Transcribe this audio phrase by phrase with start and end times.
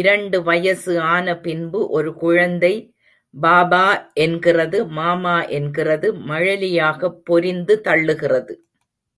[0.00, 2.72] இரண்டு வயசு ஆன பின்பு ஒரு குழந்தை
[3.34, 4.10] பாபா
[4.14, 8.56] என்கிறது மாமா என்கிறது மழலையாகப் பொரிந்து தள்ளுகிறது.